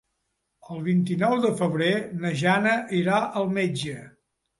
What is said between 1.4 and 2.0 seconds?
de febrer